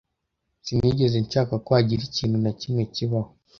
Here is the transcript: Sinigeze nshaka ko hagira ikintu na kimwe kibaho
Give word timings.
Sinigeze 0.65 1.17
nshaka 1.25 1.53
ko 1.65 1.69
hagira 1.77 2.01
ikintu 2.09 2.37
na 2.43 2.51
kimwe 2.59 2.83
kibaho 2.93 3.31